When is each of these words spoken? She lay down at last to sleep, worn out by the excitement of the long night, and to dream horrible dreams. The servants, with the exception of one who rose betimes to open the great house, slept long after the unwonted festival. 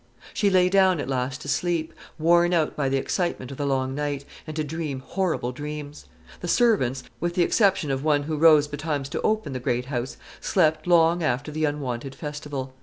She 0.33 0.49
lay 0.49 0.67
down 0.67 0.99
at 0.99 1.07
last 1.07 1.41
to 1.41 1.47
sleep, 1.47 1.93
worn 2.17 2.55
out 2.55 2.75
by 2.75 2.89
the 2.89 2.97
excitement 2.97 3.51
of 3.51 3.57
the 3.57 3.67
long 3.67 3.93
night, 3.93 4.25
and 4.47 4.55
to 4.55 4.63
dream 4.63 5.01
horrible 5.01 5.51
dreams. 5.51 6.07
The 6.39 6.47
servants, 6.47 7.03
with 7.19 7.35
the 7.35 7.43
exception 7.43 7.91
of 7.91 8.03
one 8.03 8.23
who 8.23 8.35
rose 8.35 8.67
betimes 8.67 9.09
to 9.09 9.21
open 9.21 9.53
the 9.53 9.59
great 9.59 9.85
house, 9.93 10.17
slept 10.39 10.87
long 10.87 11.21
after 11.21 11.51
the 11.51 11.65
unwonted 11.65 12.15
festival. 12.15 12.73